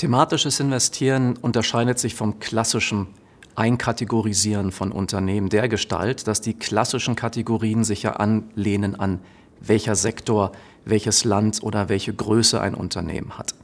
[0.00, 3.08] Thematisches Investieren unterscheidet sich vom klassischen
[3.54, 9.18] Einkategorisieren von Unternehmen der Gestalt, dass die klassischen Kategorien sich ja anlehnen an
[9.60, 10.52] welcher Sektor,
[10.86, 13.54] welches Land oder welche Größe ein Unternehmen hat.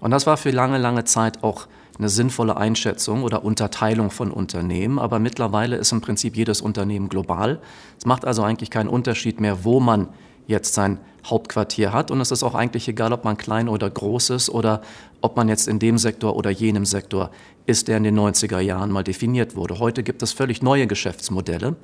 [0.00, 4.98] Und das war für lange, lange Zeit auch eine sinnvolle Einschätzung oder Unterteilung von Unternehmen.
[4.98, 7.62] Aber mittlerweile ist im Prinzip jedes Unternehmen global.
[7.98, 10.08] Es macht also eigentlich keinen Unterschied mehr, wo man
[10.46, 12.10] jetzt sein Hauptquartier hat.
[12.10, 14.82] Und es ist auch eigentlich egal, ob man klein oder groß ist oder
[15.20, 17.30] ob man jetzt in dem Sektor oder jenem Sektor
[17.64, 19.78] ist, der in den 90er Jahren mal definiert wurde.
[19.78, 21.76] Heute gibt es völlig neue Geschäftsmodelle.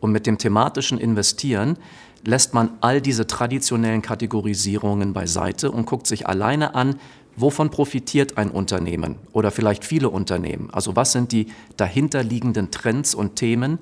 [0.00, 1.78] Und mit dem thematischen Investieren
[2.24, 6.96] lässt man all diese traditionellen Kategorisierungen beiseite und guckt sich alleine an,
[7.36, 10.70] wovon profitiert ein Unternehmen oder vielleicht viele Unternehmen.
[10.72, 13.78] Also was sind die dahinterliegenden Trends und Themen,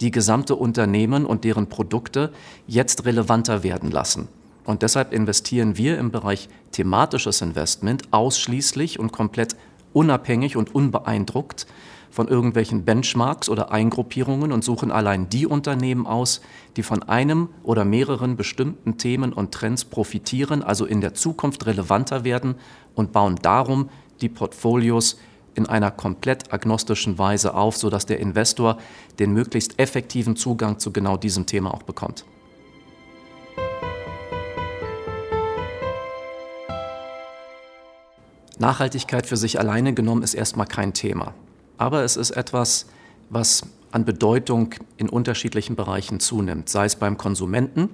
[0.00, 2.32] die gesamte Unternehmen und deren Produkte
[2.66, 4.28] jetzt relevanter werden lassen.
[4.64, 9.56] Und deshalb investieren wir im Bereich thematisches Investment ausschließlich und komplett
[9.92, 11.66] unabhängig und unbeeindruckt
[12.10, 16.40] von irgendwelchen Benchmarks oder Eingruppierungen und suchen allein die Unternehmen aus,
[16.76, 22.24] die von einem oder mehreren bestimmten Themen und Trends profitieren, also in der Zukunft relevanter
[22.24, 22.56] werden
[22.94, 25.18] und bauen darum die Portfolios
[25.54, 28.78] in einer komplett agnostischen Weise auf, sodass der Investor
[29.18, 32.24] den möglichst effektiven Zugang zu genau diesem Thema auch bekommt.
[38.58, 41.34] Nachhaltigkeit für sich alleine genommen ist erstmal kein Thema.
[41.78, 42.86] Aber es ist etwas,
[43.30, 47.88] was an Bedeutung in unterschiedlichen Bereichen zunimmt, sei es beim Konsumenten,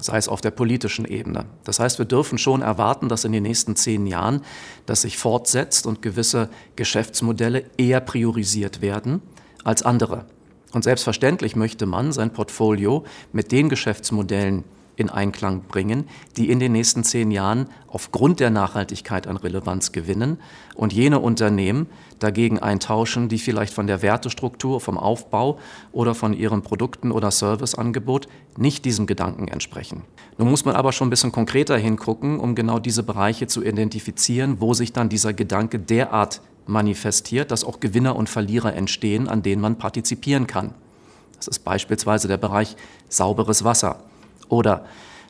[0.00, 1.46] sei es auf der politischen Ebene.
[1.64, 4.42] Das heißt, wir dürfen schon erwarten, dass in den nächsten zehn Jahren
[4.86, 9.20] das sich fortsetzt und gewisse Geschäftsmodelle eher priorisiert werden
[9.64, 10.26] als andere.
[10.72, 14.64] Und selbstverständlich möchte man sein Portfolio mit den Geschäftsmodellen
[14.96, 20.38] in Einklang bringen, die in den nächsten zehn Jahren aufgrund der Nachhaltigkeit an Relevanz gewinnen
[20.74, 21.86] und jene Unternehmen
[22.18, 25.58] dagegen eintauschen, die vielleicht von der Wertestruktur, vom Aufbau
[25.92, 30.02] oder von ihren Produkten oder Serviceangebot nicht diesem Gedanken entsprechen.
[30.38, 34.60] Nun muss man aber schon ein bisschen konkreter hingucken, um genau diese Bereiche zu identifizieren,
[34.60, 39.62] wo sich dann dieser Gedanke derart manifestiert, dass auch Gewinner und Verlierer entstehen, an denen
[39.62, 40.74] man partizipieren kann.
[41.36, 42.76] Das ist beispielsweise der Bereich
[43.08, 44.00] sauberes Wasser
[44.48, 44.84] oder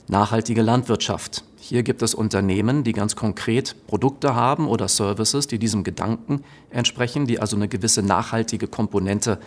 [0.09, 1.45] nachhaltige Landwirtschaft.
[1.59, 7.27] Hier gibt es Unternehmen, die ganz konkret Produkte haben oder Services, die diesem Gedanken entsprechen,
[7.27, 9.39] die also eine gewisse nachhaltige Komponente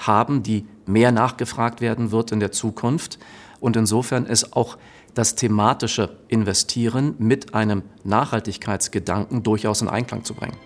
[0.00, 3.18] haben, die mehr nachgefragt werden wird in der Zukunft.
[3.60, 4.76] Und insofern ist auch
[5.14, 10.56] das thematische Investieren mit einem Nachhaltigkeitsgedanken durchaus in Einklang zu bringen.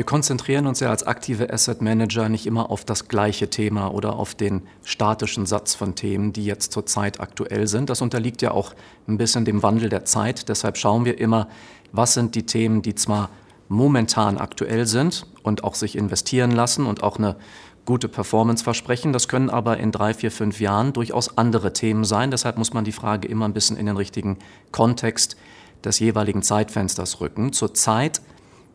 [0.00, 4.14] Wir konzentrieren uns ja als aktive Asset Manager nicht immer auf das gleiche Thema oder
[4.14, 7.90] auf den statischen Satz von Themen, die jetzt zurzeit aktuell sind.
[7.90, 8.72] Das unterliegt ja auch
[9.06, 10.48] ein bisschen dem Wandel der Zeit.
[10.48, 11.48] Deshalb schauen wir immer,
[11.92, 13.28] was sind die Themen, die zwar
[13.68, 17.36] momentan aktuell sind und auch sich investieren lassen und auch eine
[17.84, 19.12] gute Performance versprechen.
[19.12, 22.30] Das können aber in drei, vier, fünf Jahren durchaus andere Themen sein.
[22.30, 24.38] Deshalb muss man die Frage immer ein bisschen in den richtigen
[24.72, 25.36] Kontext
[25.84, 27.52] des jeweiligen Zeitfensters rücken.
[27.52, 28.22] Zurzeit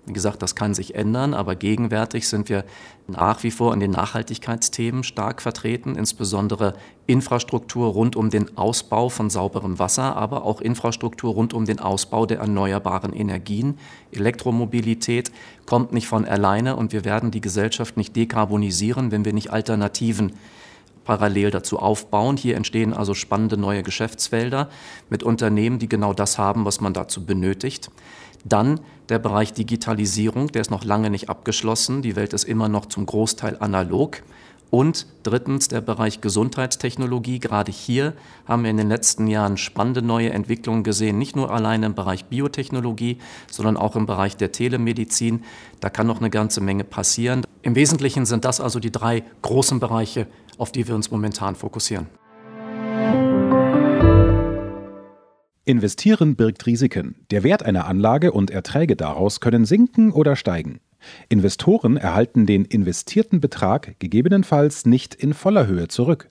[0.06, 2.64] wie gesagt, das kann sich ändern, aber gegenwärtig sind wir
[3.08, 6.76] nach wie vor in den Nachhaltigkeitsthemen stark vertreten, insbesondere
[7.08, 12.26] Infrastruktur rund um den Ausbau von sauberem Wasser, aber auch Infrastruktur rund um den Ausbau
[12.26, 13.80] der erneuerbaren Energien.
[14.12, 15.32] Elektromobilität
[15.66, 20.34] kommt nicht von alleine und wir werden die Gesellschaft nicht dekarbonisieren, wenn wir nicht Alternativen
[21.04, 22.38] parallel dazu aufbauen.
[22.38, 24.70] Hier entstehen also spannende neue Geschäftsfelder
[25.10, 27.90] mit Unternehmen, die genau das haben, was man dazu benötigt.
[28.46, 28.80] Dann
[29.10, 32.02] der Bereich Digitalisierung, der ist noch lange nicht abgeschlossen.
[32.04, 34.22] Die Welt ist immer noch zum Großteil analog.
[34.70, 37.40] Und drittens der Bereich Gesundheitstechnologie.
[37.40, 38.14] Gerade hier
[38.48, 42.26] haben wir in den letzten Jahren spannende neue Entwicklungen gesehen, nicht nur allein im Bereich
[42.26, 43.20] Biotechnologie,
[43.50, 45.44] sondern auch im Bereich der Telemedizin.
[45.80, 47.46] Da kann noch eine ganze Menge passieren.
[47.62, 52.08] Im Wesentlichen sind das also die drei großen Bereiche, auf die wir uns momentan fokussieren.
[55.68, 57.16] Investieren birgt Risiken.
[57.32, 60.80] Der Wert einer Anlage und Erträge daraus können sinken oder steigen.
[61.28, 66.30] Investoren erhalten den investierten Betrag gegebenenfalls nicht in voller Höhe zurück.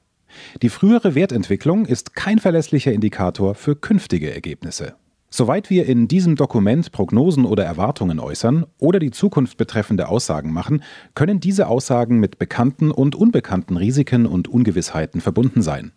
[0.63, 4.95] Die frühere Wertentwicklung ist kein verlässlicher Indikator für künftige Ergebnisse.
[5.31, 10.85] Soweit wir in diesem Dokument Prognosen oder Erwartungen äußern oder die Zukunft betreffende Aussagen machen,
[11.17, 15.91] können diese Aussagen mit bekannten und unbekannten Risiken und Ungewissheiten verbunden sein.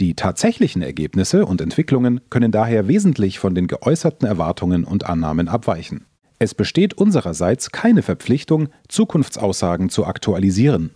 [0.00, 6.06] Die tatsächlichen Ergebnisse und Entwicklungen können daher wesentlich von den geäußerten Erwartungen und Annahmen abweichen.
[6.38, 10.90] Es besteht unsererseits keine Verpflichtung, Zukunftsaussagen zu aktualisieren.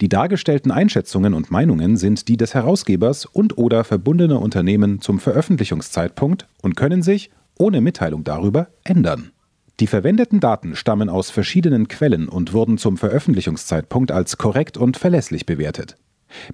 [0.00, 6.76] Die dargestellten Einschätzungen und Meinungen sind die des Herausgebers und/oder verbundener Unternehmen zum Veröffentlichungszeitpunkt und
[6.76, 9.30] können sich, ohne Mitteilung darüber, ändern.
[9.78, 15.46] Die verwendeten Daten stammen aus verschiedenen Quellen und wurden zum Veröffentlichungszeitpunkt als korrekt und verlässlich
[15.46, 15.96] bewertet.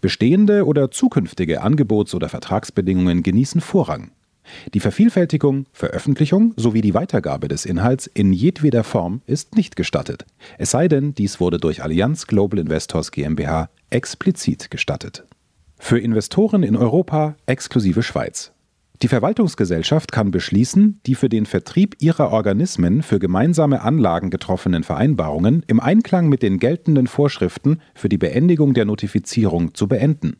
[0.00, 4.11] Bestehende oder zukünftige Angebots- oder Vertragsbedingungen genießen Vorrang.
[4.75, 10.25] Die Vervielfältigung, Veröffentlichung sowie die Weitergabe des Inhalts in jedweder Form ist nicht gestattet,
[10.58, 15.25] es sei denn, dies wurde durch Allianz Global Investors GmbH explizit gestattet.
[15.78, 18.52] Für Investoren in Europa exklusive Schweiz.
[19.03, 25.63] Die Verwaltungsgesellschaft kann beschließen, die für den Vertrieb ihrer Organismen für gemeinsame Anlagen getroffenen Vereinbarungen
[25.67, 30.39] im Einklang mit den geltenden Vorschriften für die Beendigung der Notifizierung zu beenden.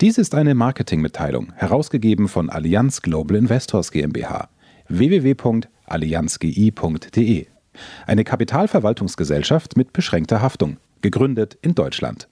[0.00, 4.48] Dies ist eine Marketingmitteilung, herausgegeben von Allianz Global Investors GmbH
[4.88, 7.46] www.allianzgi.de.
[8.06, 12.28] Eine Kapitalverwaltungsgesellschaft mit beschränkter Haftung, gegründet in Deutschland.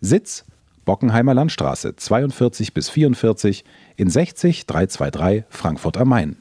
[0.00, 0.44] Sitz
[0.90, 3.64] Bockenheimer Landstraße 42 bis 44
[3.94, 6.38] in 60 323 Frankfurt am Main.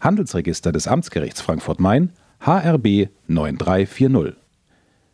[0.00, 2.10] Handelsregister des Amtsgerichts Frankfurt-Main
[2.40, 4.34] HRB 9340.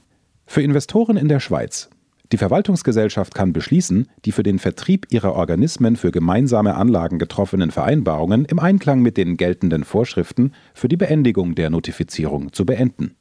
[0.47, 1.91] Für Investoren in der Schweiz.
[2.33, 8.45] Die Verwaltungsgesellschaft kann beschließen, die für den Vertrieb ihrer Organismen für gemeinsame Anlagen getroffenen Vereinbarungen
[8.45, 13.17] im Einklang mit den geltenden Vorschriften für die Beendigung der Notifizierung zu beenden.